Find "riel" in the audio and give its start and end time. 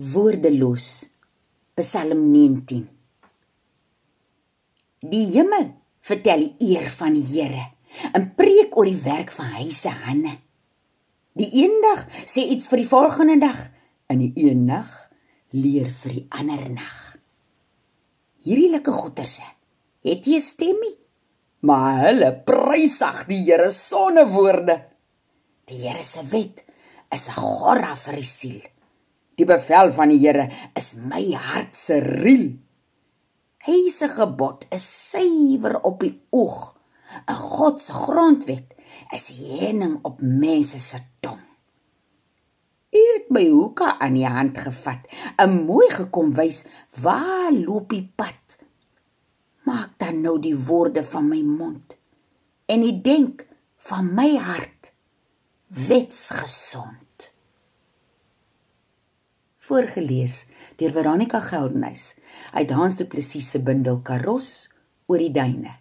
32.04-32.58